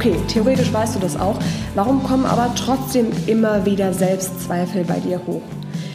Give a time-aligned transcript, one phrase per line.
[0.00, 1.38] Okay, theoretisch weißt du das auch.
[1.74, 5.42] Warum kommen aber trotzdem immer wieder Selbstzweifel bei dir hoch?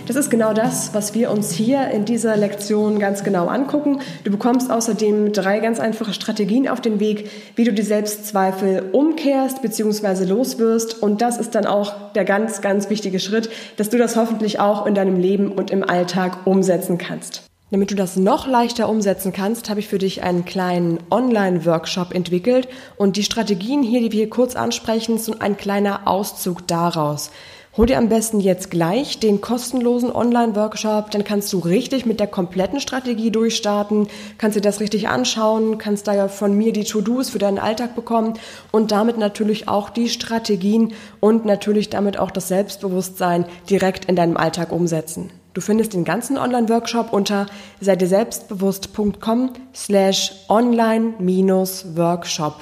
[0.06, 4.02] Das ist genau das, was wir uns hier in dieser Lektion ganz genau angucken.
[4.24, 9.64] Du bekommst außerdem drei ganz einfache Strategien auf den Weg, wie du die Selbstzweifel umkehrst
[9.64, 10.26] bzw.
[10.26, 11.02] loswirst.
[11.02, 14.86] Und das ist dann auch der ganz, ganz wichtige Schritt, dass du das hoffentlich auch
[14.86, 17.45] in deinem Leben und im Alltag umsetzen kannst.
[17.76, 22.70] Damit du das noch leichter umsetzen kannst, habe ich für dich einen kleinen Online-Workshop entwickelt
[22.96, 27.32] und die Strategien hier, die wir hier kurz ansprechen, sind ein kleiner Auszug daraus.
[27.76, 32.28] Hol dir am besten jetzt gleich den kostenlosen Online-Workshop, dann kannst du richtig mit der
[32.28, 34.08] kompletten Strategie durchstarten,
[34.38, 37.94] kannst dir das richtig anschauen, kannst da ja von mir die To-Dos für deinen Alltag
[37.94, 38.36] bekommen
[38.72, 44.38] und damit natürlich auch die Strategien und natürlich damit auch das Selbstbewusstsein direkt in deinem
[44.38, 45.30] Alltag umsetzen.
[45.56, 47.46] Du findest den ganzen Online-Workshop unter
[47.80, 52.56] seidirselbstbewusst.com slash online-workshop.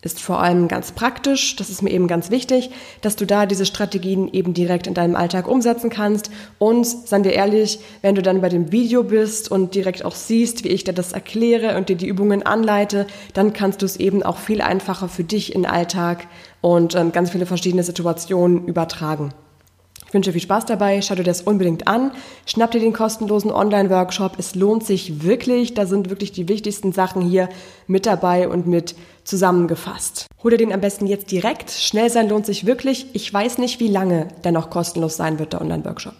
[0.00, 2.70] Ist vor allem ganz praktisch, das ist mir eben ganz wichtig,
[3.02, 6.30] dass du da diese Strategien eben direkt in deinem Alltag umsetzen kannst.
[6.58, 10.64] Und seien wir ehrlich, wenn du dann bei dem Video bist und direkt auch siehst,
[10.64, 14.22] wie ich dir das erkläre und dir die Übungen anleite, dann kannst du es eben
[14.22, 16.28] auch viel einfacher für dich in den Alltag
[16.62, 19.34] und ähm, ganz viele verschiedene Situationen übertragen.
[20.10, 22.10] Ich wünsche viel Spaß dabei, schau dir das unbedingt an,
[22.44, 27.22] schnapp dir den kostenlosen Online-Workshop, es lohnt sich wirklich, da sind wirklich die wichtigsten Sachen
[27.22, 27.48] hier
[27.86, 30.26] mit dabei und mit zusammengefasst.
[30.42, 33.78] Hol dir den am besten jetzt direkt, schnell sein lohnt sich wirklich, ich weiß nicht,
[33.78, 36.14] wie lange der noch kostenlos sein wird, der Online-Workshop.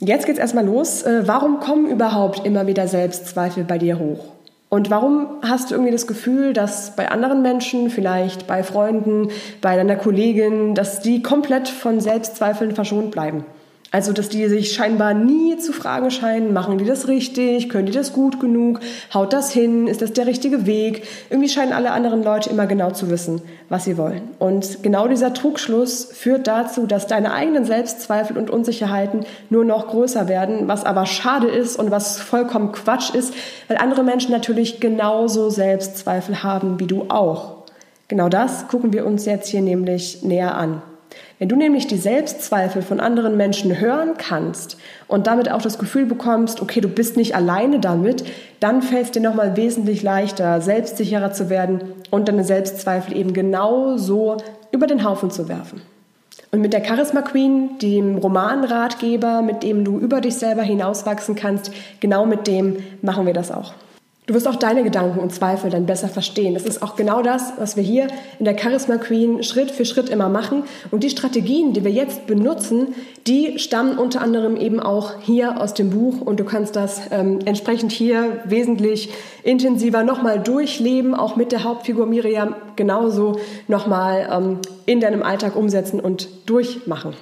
[0.00, 1.02] Jetzt geht's erstmal los.
[1.02, 4.37] Äh, warum kommen überhaupt immer wieder Selbstzweifel bei dir hoch?
[4.70, 9.30] Und warum hast du irgendwie das Gefühl, dass bei anderen Menschen, vielleicht bei Freunden,
[9.62, 13.44] bei deiner Kollegin, dass die komplett von Selbstzweifeln verschont bleiben?
[13.90, 17.92] Also, dass die sich scheinbar nie zu fragen scheinen, machen die das richtig, können die
[17.92, 18.80] das gut genug,
[19.14, 21.04] haut das hin, ist das der richtige Weg?
[21.30, 23.40] Irgendwie scheinen alle anderen Leute immer genau zu wissen,
[23.70, 24.20] was sie wollen.
[24.38, 30.28] Und genau dieser Trugschluss führt dazu, dass deine eigenen Selbstzweifel und Unsicherheiten nur noch größer
[30.28, 33.32] werden, was aber schade ist und was vollkommen Quatsch ist,
[33.68, 37.64] weil andere Menschen natürlich genauso Selbstzweifel haben wie du auch.
[38.08, 40.82] Genau das gucken wir uns jetzt hier nämlich näher an.
[41.38, 46.06] Wenn du nämlich die Selbstzweifel von anderen Menschen hören kannst und damit auch das Gefühl
[46.06, 48.24] bekommst, okay, du bist nicht alleine damit,
[48.60, 51.80] dann fällt es dir nochmal wesentlich leichter, selbstsicherer zu werden
[52.10, 54.38] und deine Selbstzweifel eben genau so
[54.72, 55.80] über den Haufen zu werfen.
[56.50, 61.72] Und mit der Charisma Queen, dem Romanratgeber, mit dem du über dich selber hinauswachsen kannst,
[62.00, 63.74] genau mit dem machen wir das auch.
[64.28, 66.52] Du wirst auch deine Gedanken und Zweifel dann besser verstehen.
[66.52, 68.08] Das ist auch genau das, was wir hier
[68.38, 70.64] in der Charisma Queen Schritt für Schritt immer machen.
[70.90, 72.88] Und die Strategien, die wir jetzt benutzen,
[73.26, 76.20] die stammen unter anderem eben auch hier aus dem Buch.
[76.20, 79.08] Und du kannst das ähm, entsprechend hier wesentlich
[79.44, 86.00] intensiver nochmal durchleben, auch mit der Hauptfigur Miriam genauso nochmal ähm, in deinem Alltag umsetzen
[86.00, 87.14] und durchmachen.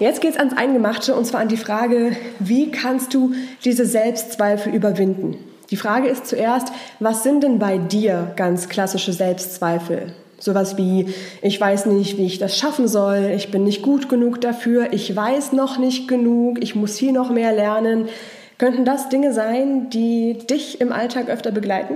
[0.00, 3.30] Jetzt geht's ans Eingemachte und zwar an die Frage, wie kannst du
[3.64, 5.36] diese Selbstzweifel überwinden?
[5.72, 10.12] Die Frage ist zuerst, was sind denn bei dir ganz klassische Selbstzweifel?
[10.38, 11.06] Sowas wie,
[11.40, 15.16] ich weiß nicht, wie ich das schaffen soll, ich bin nicht gut genug dafür, ich
[15.16, 18.10] weiß noch nicht genug, ich muss hier noch mehr lernen.
[18.58, 21.94] Könnten das Dinge sein, die dich im Alltag öfter begleiten?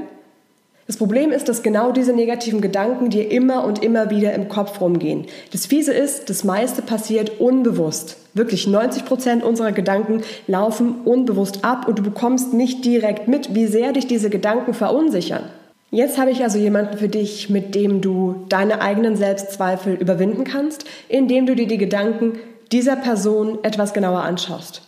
[0.86, 4.80] Das Problem ist, dass genau diese negativen Gedanken dir immer und immer wieder im Kopf
[4.80, 5.26] rumgehen.
[5.50, 8.18] Das Fiese ist, das meiste passiert unbewusst.
[8.34, 13.66] Wirklich 90 Prozent unserer Gedanken laufen unbewusst ab und du bekommst nicht direkt mit, wie
[13.66, 15.44] sehr dich diese Gedanken verunsichern.
[15.90, 20.84] Jetzt habe ich also jemanden für dich, mit dem du deine eigenen Selbstzweifel überwinden kannst,
[21.08, 22.38] indem du dir die Gedanken
[22.70, 24.82] dieser Person etwas genauer anschaust.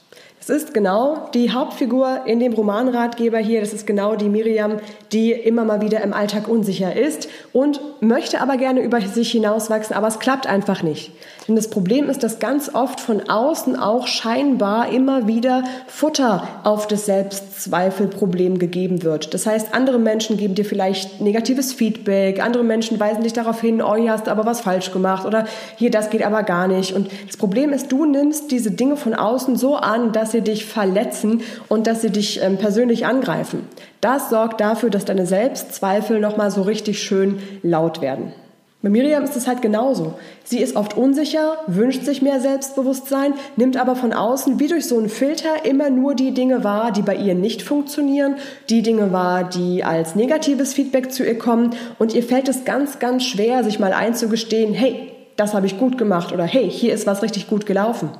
[0.51, 3.61] Es ist genau die Hauptfigur in dem Romanratgeber hier.
[3.61, 4.79] Das ist genau die Miriam,
[5.13, 9.95] die immer mal wieder im Alltag unsicher ist und möchte aber gerne über sich hinauswachsen,
[9.95, 11.13] aber es klappt einfach nicht.
[11.49, 16.87] Denn das Problem ist, dass ganz oft von außen auch scheinbar immer wieder Futter auf
[16.87, 19.33] das Selbstzweifelproblem gegeben wird.
[19.33, 23.81] Das heißt, andere Menschen geben dir vielleicht negatives Feedback, andere Menschen weisen dich darauf hin,
[23.81, 25.47] oh, hier hast du aber was falsch gemacht oder
[25.77, 26.93] hier, das geht aber gar nicht.
[26.93, 30.67] Und das Problem ist, du nimmst diese Dinge von außen so an, dass sie dich
[30.67, 33.67] verletzen und dass sie dich ähm, persönlich angreifen.
[34.03, 38.35] Das sorgt dafür, dass deine Selbstzweifel nochmal so richtig schön laut werden.
[38.81, 40.15] Bei Miriam ist es halt genauso.
[40.45, 44.97] Sie ist oft unsicher, wünscht sich mehr Selbstbewusstsein, nimmt aber von außen wie durch so
[44.97, 48.37] einen Filter immer nur die Dinge wahr, die bei ihr nicht funktionieren,
[48.71, 53.01] die Dinge wahr, die als negatives Feedback zu ihr kommen und ihr fällt es ganz,
[53.01, 57.05] ganz schwer, sich mal einzugestehen, hey, das habe ich gut gemacht oder hey, hier ist
[57.05, 58.11] was richtig gut gelaufen.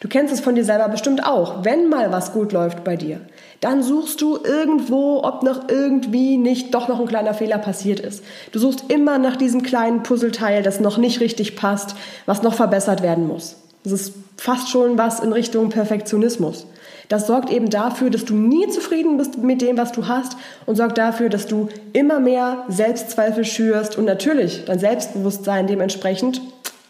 [0.00, 1.64] Du kennst es von dir selber bestimmt auch.
[1.64, 3.20] Wenn mal was gut läuft bei dir,
[3.60, 8.22] dann suchst du irgendwo, ob noch irgendwie nicht doch noch ein kleiner Fehler passiert ist.
[8.52, 11.94] Du suchst immer nach diesem kleinen Puzzleteil, das noch nicht richtig passt,
[12.26, 13.56] was noch verbessert werden muss.
[13.84, 16.66] Das ist fast schon was in Richtung Perfektionismus.
[17.08, 20.36] Das sorgt eben dafür, dass du nie zufrieden bist mit dem, was du hast
[20.66, 26.42] und sorgt dafür, dass du immer mehr Selbstzweifel schürst und natürlich dein Selbstbewusstsein dementsprechend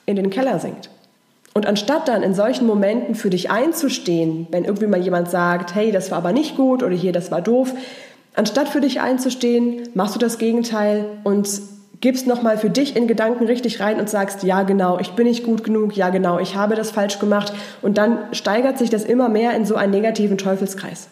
[0.06, 0.91] in den Keller sinkt.
[1.58, 5.90] Und anstatt dann in solchen Momenten für dich einzustehen, wenn irgendwie mal jemand sagt, hey,
[5.90, 7.75] das war aber nicht gut oder hier, das war doof,
[8.37, 11.49] anstatt für dich einzustehen, machst du das Gegenteil und
[12.00, 15.43] gibst nochmal für dich in Gedanken richtig rein und sagst, ja genau, ich bin nicht
[15.43, 17.52] gut genug, ja genau, ich habe das falsch gemacht
[17.82, 21.08] und dann steigert sich das immer mehr in so einen negativen Teufelskreis.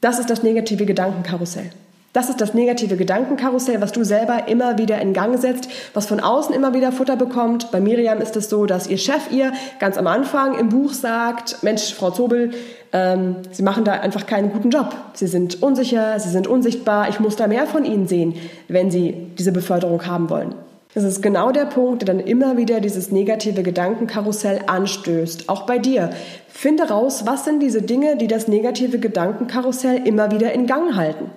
[0.00, 1.70] Das ist das negative Gedankenkarussell.
[2.14, 6.20] Das ist das negative Gedankenkarussell, was du selber immer wieder in Gang setzt, was von
[6.20, 7.70] außen immer wieder Futter bekommt.
[7.70, 11.62] Bei Miriam ist es so, dass ihr Chef ihr ganz am Anfang im Buch sagt,
[11.62, 12.52] Mensch, Frau Zobel,
[12.92, 14.96] ähm, Sie machen da einfach keinen guten Job.
[15.12, 17.10] Sie sind unsicher, Sie sind unsichtbar.
[17.10, 18.34] Ich muss da mehr von Ihnen sehen,
[18.68, 20.54] wenn Sie diese Beförderung haben wollen.
[20.94, 25.50] Das ist genau der Punkt, der dann immer wieder dieses negative Gedankenkarussell anstößt.
[25.50, 26.10] Auch bei dir.
[26.48, 31.30] Finde raus, was sind diese Dinge, die das negative Gedankenkarussell immer wieder in Gang halten.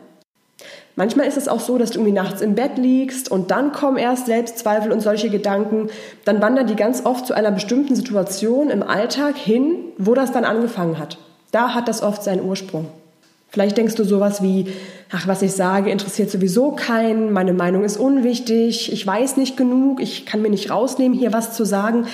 [0.95, 3.97] Manchmal ist es auch so, dass du irgendwie nachts im Bett liegst und dann kommen
[3.97, 5.89] erst Selbstzweifel und solche Gedanken.
[6.25, 10.43] Dann wandern die ganz oft zu einer bestimmten Situation im Alltag hin, wo das dann
[10.43, 11.17] angefangen hat.
[11.51, 12.87] Da hat das oft seinen Ursprung.
[13.49, 14.67] Vielleicht denkst du sowas wie,
[15.11, 20.01] ach, was ich sage, interessiert sowieso keinen, meine Meinung ist unwichtig, ich weiß nicht genug,
[20.01, 22.07] ich kann mir nicht rausnehmen, hier was zu sagen.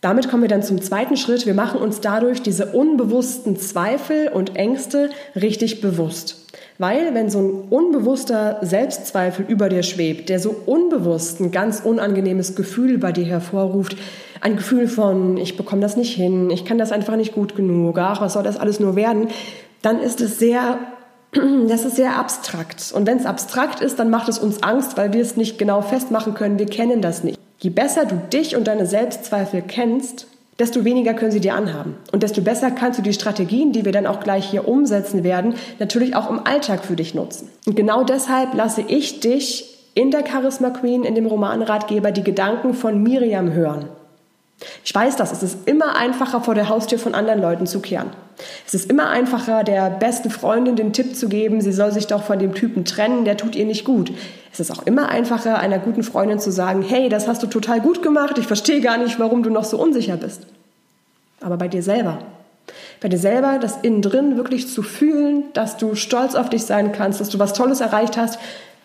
[0.00, 1.44] Damit kommen wir dann zum zweiten Schritt.
[1.44, 6.47] Wir machen uns dadurch diese unbewussten Zweifel und Ängste richtig bewusst.
[6.78, 12.54] Weil wenn so ein unbewusster Selbstzweifel über dir schwebt, der so unbewusst ein ganz unangenehmes
[12.54, 13.96] Gefühl bei dir hervorruft,
[14.40, 17.98] ein Gefühl von, ich bekomme das nicht hin, ich kann das einfach nicht gut genug,
[17.98, 19.26] ach, was soll das alles nur werden,
[19.82, 20.78] dann ist es sehr,
[21.68, 22.92] das ist sehr abstrakt.
[22.94, 25.82] Und wenn es abstrakt ist, dann macht es uns Angst, weil wir es nicht genau
[25.82, 27.40] festmachen können, wir kennen das nicht.
[27.58, 30.27] Je besser du dich und deine Selbstzweifel kennst,
[30.58, 31.96] desto weniger können sie dir anhaben.
[32.12, 35.54] Und desto besser kannst du die Strategien, die wir dann auch gleich hier umsetzen werden,
[35.78, 37.48] natürlich auch im Alltag für dich nutzen.
[37.66, 42.74] Und genau deshalb lasse ich dich in der Charisma Queen, in dem Romanratgeber, die Gedanken
[42.74, 43.88] von Miriam hören.
[44.84, 48.10] Ich weiß das, es ist immer einfacher, vor der Haustür von anderen Leuten zu kehren.
[48.66, 52.22] Es ist immer einfacher, der besten Freundin den Tipp zu geben, sie soll sich doch
[52.22, 54.12] von dem Typen trennen, der tut ihr nicht gut.
[54.52, 57.80] Es ist auch immer einfacher, einer guten Freundin zu sagen, hey, das hast du total
[57.80, 60.42] gut gemacht, ich verstehe gar nicht, warum du noch so unsicher bist.
[61.40, 62.18] Aber bei dir selber.
[63.00, 66.92] Bei dir selber, das innen drin wirklich zu fühlen, dass du stolz auf dich sein
[66.92, 68.38] kannst, dass du was Tolles erreicht hast,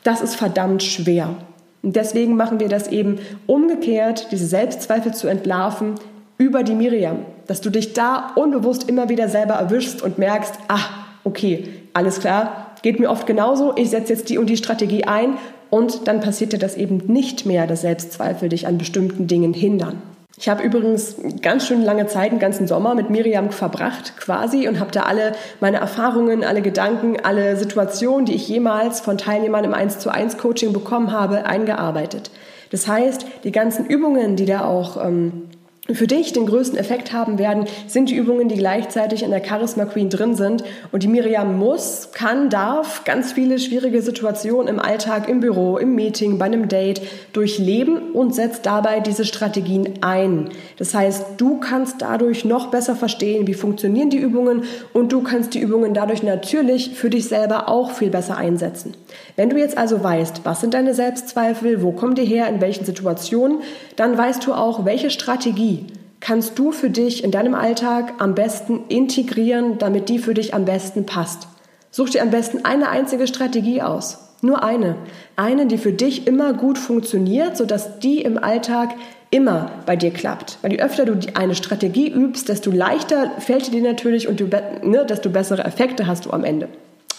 [0.03, 1.35] das ist verdammt schwer.
[1.83, 5.95] Und deswegen machen wir das eben umgekehrt, diese Selbstzweifel zu entlarven
[6.37, 7.19] über die Miriam.
[7.45, 10.79] Dass du dich da unbewusst immer wieder selber erwischst und merkst, ah,
[11.25, 15.37] okay, alles klar, geht mir oft genauso, ich setze jetzt die und die Strategie ein
[15.69, 20.01] und dann passiert dir das eben nicht mehr, dass Selbstzweifel dich an bestimmten Dingen hindern.
[20.35, 24.79] Ich habe übrigens ganz schön lange Zeit, einen ganzen Sommer mit Miriam verbracht quasi und
[24.79, 29.75] habe da alle meine Erfahrungen, alle Gedanken, alle Situationen, die ich jemals von Teilnehmern im
[29.75, 32.31] 1 zu 1 Coaching bekommen habe, eingearbeitet.
[32.71, 35.49] Das heißt, die ganzen Übungen, die da auch ähm,
[35.91, 39.83] für dich den größten Effekt haben werden, sind die Übungen, die gleichzeitig in der Charisma
[39.83, 40.63] Queen drin sind.
[40.93, 45.93] Und die Miriam muss, kann, darf ganz viele schwierige Situationen im Alltag, im Büro, im
[45.93, 47.01] Meeting, bei einem Date
[47.33, 50.51] durchleben und setzt dabei diese Strategien ein.
[50.77, 54.63] Das heißt, du kannst dadurch noch besser verstehen, wie funktionieren die Übungen
[54.93, 58.93] und du kannst die Übungen dadurch natürlich für dich selber auch viel besser einsetzen.
[59.35, 62.85] Wenn du jetzt also weißt, was sind deine Selbstzweifel, wo kommen die her, in welchen
[62.85, 63.59] Situationen,
[63.97, 65.72] dann weißt du auch, welche Strategie
[66.19, 70.65] kannst du für dich in deinem Alltag am besten integrieren, damit die für dich am
[70.65, 71.47] besten passt.
[71.91, 74.19] Such dir am besten eine einzige Strategie aus.
[74.41, 74.95] Nur eine.
[75.35, 78.95] Eine, die für dich immer gut funktioniert, sodass die im Alltag
[79.31, 80.59] immer bei dir klappt.
[80.61, 85.05] Weil je öfter du eine Strategie übst, desto leichter fällt dir natürlich und du, ne,
[85.05, 86.67] desto bessere Effekte hast du am Ende.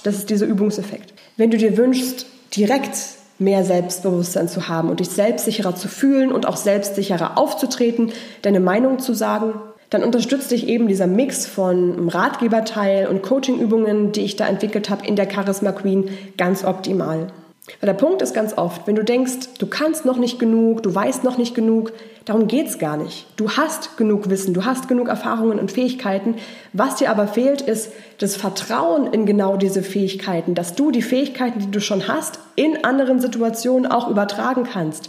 [0.02, 1.14] Das ist dieser Übungseffekt.
[1.36, 2.96] Wenn du dir wünschst, direkt
[3.38, 8.12] mehr Selbstbewusstsein zu haben und dich selbstsicherer zu fühlen und auch selbstsicherer aufzutreten,
[8.42, 9.54] deine Meinung zu sagen,
[9.90, 15.06] dann unterstützt dich eben dieser Mix von Ratgeberteil und Coachingübungen, die ich da entwickelt habe
[15.06, 17.28] in der Charisma Queen, ganz optimal.
[17.80, 20.94] Weil der Punkt ist ganz oft, wenn du denkst, du kannst noch nicht genug, du
[20.94, 21.92] weißt noch nicht genug,
[22.26, 23.26] darum geht's gar nicht.
[23.36, 26.36] Du hast genug Wissen, du hast genug Erfahrungen und Fähigkeiten.
[26.74, 31.58] Was dir aber fehlt, ist das Vertrauen in genau diese Fähigkeiten, dass du die Fähigkeiten,
[31.58, 35.08] die du schon hast, in anderen Situationen auch übertragen kannst.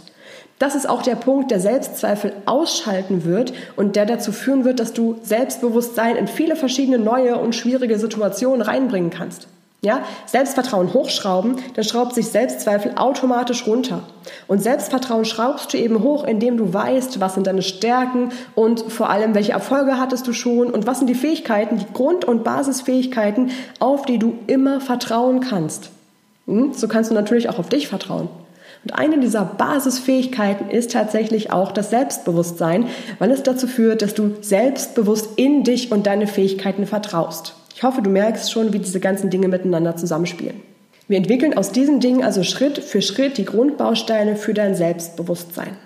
[0.58, 4.94] Das ist auch der Punkt, der Selbstzweifel ausschalten wird und der dazu führen wird, dass
[4.94, 9.48] du Selbstbewusstsein in viele verschiedene neue und schwierige Situationen reinbringen kannst.
[9.82, 14.02] Ja, Selbstvertrauen hochschrauben, dann schraubt sich Selbstzweifel automatisch runter.
[14.48, 19.10] Und Selbstvertrauen schraubst du eben hoch, indem du weißt, was sind deine Stärken und vor
[19.10, 23.50] allem, welche Erfolge hattest du schon und was sind die Fähigkeiten, die Grund- und Basisfähigkeiten,
[23.78, 25.90] auf die du immer vertrauen kannst.
[26.46, 26.72] Hm?
[26.72, 28.28] So kannst du natürlich auch auf dich vertrauen.
[28.82, 32.86] Und eine dieser Basisfähigkeiten ist tatsächlich auch das Selbstbewusstsein,
[33.18, 37.54] weil es dazu führt, dass du selbstbewusst in dich und deine Fähigkeiten vertraust.
[37.76, 40.62] Ich hoffe, du merkst schon, wie diese ganzen Dinge miteinander zusammenspielen.
[41.08, 45.76] Wir entwickeln aus diesen Dingen also Schritt für Schritt die Grundbausteine für dein Selbstbewusstsein.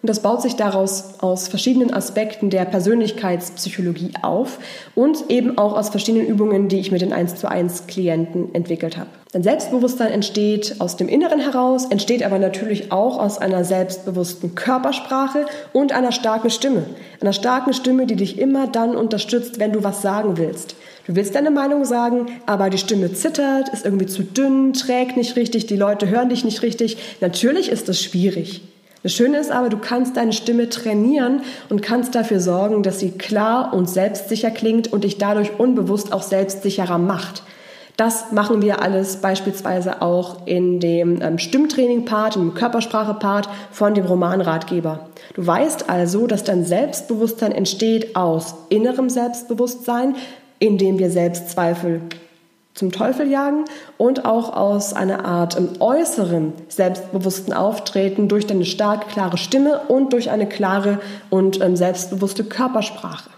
[0.00, 4.60] Und das baut sich daraus aus verschiedenen Aspekten der Persönlichkeitspsychologie auf
[4.94, 8.96] und eben auch aus verschiedenen Übungen, die ich mit den 1 zu 1 Klienten entwickelt
[8.96, 9.10] habe.
[9.32, 15.46] Dein Selbstbewusstsein entsteht aus dem Inneren heraus, entsteht aber natürlich auch aus einer selbstbewussten Körpersprache
[15.72, 16.84] und einer starken Stimme.
[17.20, 20.76] Einer starken Stimme, die dich immer dann unterstützt, wenn du was sagen willst.
[21.08, 25.36] Du willst deine Meinung sagen, aber die Stimme zittert, ist irgendwie zu dünn, trägt nicht
[25.36, 26.98] richtig, die Leute hören dich nicht richtig.
[27.22, 28.60] Natürlich ist das schwierig.
[29.02, 33.12] Das Schöne ist aber, du kannst deine Stimme trainieren und kannst dafür sorgen, dass sie
[33.12, 37.42] klar und selbstsicher klingt und dich dadurch unbewusst auch selbstsicherer macht.
[37.96, 45.08] Das machen wir alles beispielsweise auch in dem ähm, Stimmtraining-Part, im Körpersprache-Part von dem Romanratgeber.
[45.34, 50.14] Du weißt also, dass dein Selbstbewusstsein entsteht aus innerem Selbstbewusstsein,
[50.58, 52.02] indem wir Selbstzweifel
[52.78, 53.64] zum Teufel jagen
[53.96, 60.12] und auch aus einer Art im äußeren selbstbewussten Auftreten durch deine starke, klare Stimme und
[60.12, 63.30] durch eine klare und ähm, selbstbewusste Körpersprache.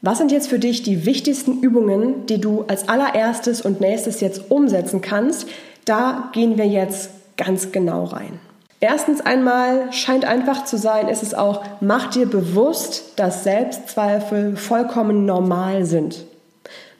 [0.00, 4.50] Was sind jetzt für dich die wichtigsten Übungen, die du als allererstes und nächstes jetzt
[4.50, 5.46] umsetzen kannst?
[5.84, 8.40] Da gehen wir jetzt ganz genau rein.
[8.80, 15.24] Erstens einmal scheint einfach zu sein, ist es auch, mach dir bewusst, dass Selbstzweifel vollkommen
[15.24, 16.24] normal sind.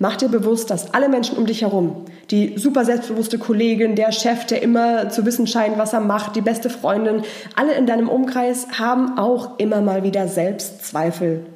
[0.02, 4.44] Mach dir bewusst, dass alle Menschen um dich herum, die super selbstbewusste Kollegin, der Chef,
[4.46, 7.22] der immer zu wissen scheint, was er macht, die beste Freundin,
[7.54, 11.46] alle in deinem Umkreis haben auch immer mal wieder Selbstzweifel.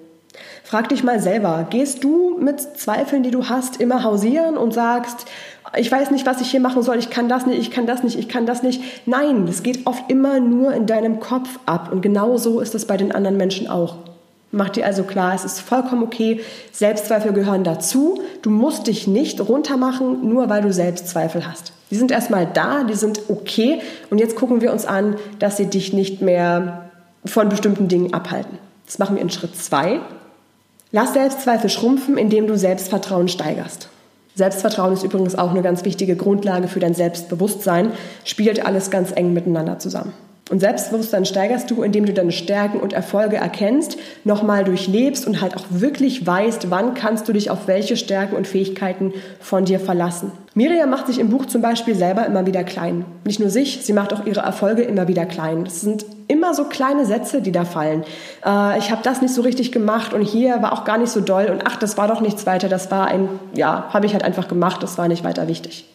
[0.62, 5.26] Frag dich mal selber, gehst du mit Zweifeln, die du hast, immer hausieren und sagst,
[5.76, 8.04] ich weiß nicht, was ich hier machen soll, ich kann das nicht, ich kann das
[8.04, 8.80] nicht, ich kann das nicht.
[9.08, 12.84] Nein, das geht oft immer nur in deinem Kopf ab und genau so ist es
[12.84, 13.96] bei den anderen Menschen auch.
[14.56, 16.40] Mach dir also klar, es ist vollkommen okay,
[16.72, 18.22] Selbstzweifel gehören dazu.
[18.40, 21.74] Du musst dich nicht runtermachen, nur weil du Selbstzweifel hast.
[21.90, 25.66] Die sind erstmal da, die sind okay und jetzt gucken wir uns an, dass sie
[25.66, 26.88] dich nicht mehr
[27.26, 28.56] von bestimmten Dingen abhalten.
[28.86, 30.00] Das machen wir in Schritt 2.
[30.90, 33.90] Lass Selbstzweifel schrumpfen, indem du Selbstvertrauen steigerst.
[34.36, 37.92] Selbstvertrauen ist übrigens auch eine ganz wichtige Grundlage für dein Selbstbewusstsein,
[38.24, 40.14] spielt alles ganz eng miteinander zusammen.
[40.48, 45.56] Und Selbstbewusstsein steigerst du, indem du deine Stärken und Erfolge erkennst, nochmal durchlebst und halt
[45.56, 50.30] auch wirklich weißt, wann kannst du dich auf welche Stärken und Fähigkeiten von dir verlassen.
[50.54, 53.04] Miriam macht sich im Buch zum Beispiel selber immer wieder klein.
[53.24, 55.64] Nicht nur sich, sie macht auch ihre Erfolge immer wieder klein.
[55.64, 58.04] Das sind immer so kleine Sätze, die da fallen.
[58.44, 61.20] Äh, ich habe das nicht so richtig gemacht und hier war auch gar nicht so
[61.20, 64.22] doll und ach, das war doch nichts weiter, das war ein, ja, habe ich halt
[64.22, 65.86] einfach gemacht, das war nicht weiter wichtig.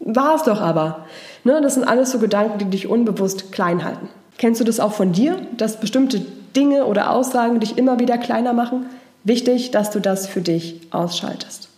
[0.00, 1.06] War es doch aber.
[1.44, 4.08] Ne, das sind alles so Gedanken, die dich unbewusst klein halten.
[4.38, 6.22] Kennst du das auch von dir, dass bestimmte
[6.56, 8.86] Dinge oder Aussagen dich immer wieder kleiner machen?
[9.24, 11.68] Wichtig, dass du das für dich ausschaltest.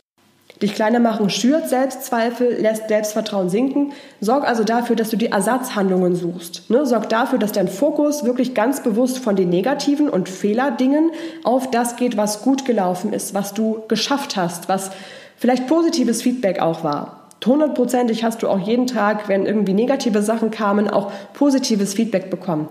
[0.62, 3.92] Dich kleiner machen schürt Selbstzweifel, lässt Selbstvertrauen sinken.
[4.20, 6.70] Sorg also dafür, dass du die Ersatzhandlungen suchst.
[6.70, 6.86] Ne?
[6.86, 11.10] Sorg dafür, dass dein Fokus wirklich ganz bewusst von den negativen und Fehlerdingen
[11.42, 14.92] auf das geht, was gut gelaufen ist, was du geschafft hast, was
[15.36, 20.50] vielleicht positives Feedback auch war hundertprozentig hast du auch jeden Tag, wenn irgendwie negative Sachen
[20.50, 22.68] kamen, auch positives Feedback bekommen.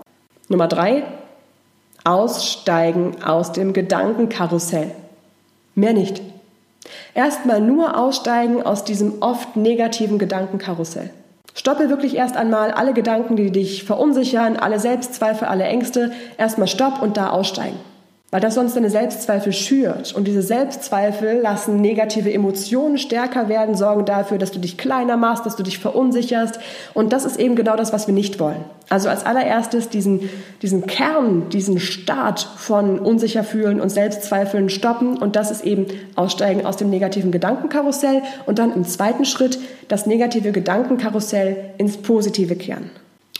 [0.48, 1.04] Nummer drei,
[2.04, 4.90] aussteigen aus dem Gedankenkarussell.
[5.74, 6.22] Mehr nicht.
[7.14, 11.10] Erstmal nur aussteigen aus diesem oft negativen Gedankenkarussell.
[11.54, 16.12] Stoppe wirklich erst einmal alle Gedanken, die dich verunsichern, alle Selbstzweifel, alle Ängste.
[16.38, 17.78] Erstmal stopp und da aussteigen
[18.32, 20.14] weil das sonst deine Selbstzweifel schürt.
[20.14, 25.44] Und diese Selbstzweifel lassen negative Emotionen stärker werden, sorgen dafür, dass du dich kleiner machst,
[25.44, 26.58] dass du dich verunsicherst.
[26.94, 28.64] Und das ist eben genau das, was wir nicht wollen.
[28.88, 30.30] Also als allererstes diesen,
[30.62, 35.18] diesen Kern, diesen Start von unsicher fühlen und Selbstzweifeln stoppen.
[35.18, 35.84] Und das ist eben
[36.16, 38.22] aussteigen aus dem negativen Gedankenkarussell.
[38.46, 39.58] Und dann im zweiten Schritt
[39.88, 42.90] das negative Gedankenkarussell ins Positive kehren.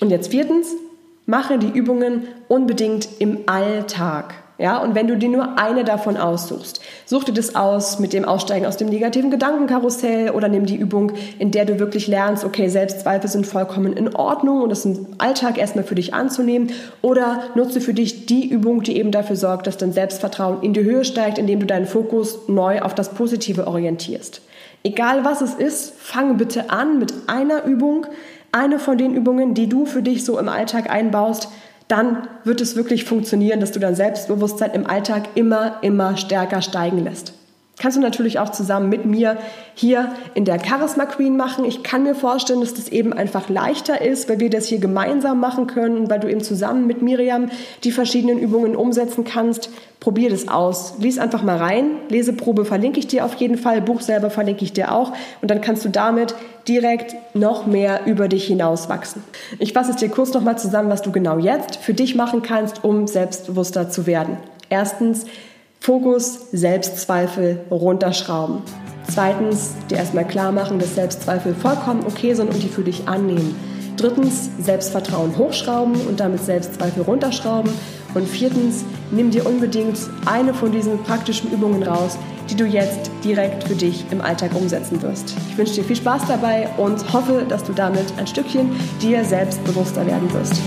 [0.03, 0.69] Und jetzt viertens,
[1.25, 4.35] mache die Übungen unbedingt im Alltag.
[4.63, 8.25] Ja, und wenn du dir nur eine davon aussuchst, such dir das aus mit dem
[8.25, 12.69] Aussteigen aus dem negativen Gedankenkarussell oder nimm die Übung, in der du wirklich lernst, okay,
[12.69, 17.81] Selbstzweifel sind vollkommen in Ordnung und das im Alltag erstmal für dich anzunehmen oder nutze
[17.81, 21.39] für dich die Übung, die eben dafür sorgt, dass dein Selbstvertrauen in die Höhe steigt,
[21.39, 24.43] indem du deinen Fokus neu auf das Positive orientierst.
[24.85, 28.07] Egal was es ist, fange bitte an mit einer Übung,
[28.53, 31.49] eine von den Übungen, die du für dich so im Alltag einbaust,
[31.89, 37.05] dann wird es wirklich funktionieren, dass du dein Selbstbewusstsein im Alltag immer, immer stärker steigen
[37.05, 37.35] lässt.
[37.79, 39.39] Kannst du natürlich auch zusammen mit mir
[39.75, 41.65] hier in der Charisma Queen machen.
[41.65, 45.41] Ich kann mir vorstellen, dass das eben einfach leichter ist, weil wir das hier gemeinsam
[45.41, 47.49] machen können, weil du eben zusammen mit Miriam
[47.83, 49.71] die verschiedenen Übungen umsetzen kannst.
[50.01, 50.95] Probier das aus.
[50.99, 51.93] Lies einfach mal rein.
[52.11, 53.81] Leseprobe verlinke ich dir auf jeden Fall.
[53.81, 55.13] Buch selber verlinke ich dir auch.
[55.41, 56.35] Und dann kannst du damit
[56.69, 59.25] direkt noch mehr über dich hinaus wachsen.
[59.59, 62.85] Ich fasse es dir kurz nochmal zusammen, was du genau jetzt für dich machen kannst,
[62.85, 64.37] um selbstbewusster zu werden.
[64.69, 65.25] Erstens,
[65.83, 68.59] Fokus, Selbstzweifel runterschrauben.
[69.13, 73.57] Zweitens, dir erstmal klar machen, dass Selbstzweifel vollkommen okay sind und die für dich annehmen.
[73.97, 77.73] Drittens, Selbstvertrauen hochschrauben und damit Selbstzweifel runterschrauben.
[78.15, 82.17] Und viertens, nimm dir unbedingt eine von diesen praktischen Übungen raus,
[82.49, 85.35] die du jetzt direkt für dich im Alltag umsetzen wirst.
[85.51, 88.71] Ich wünsche dir viel Spaß dabei und hoffe, dass du damit ein Stückchen
[89.01, 90.63] dir selbstbewusster werden wirst.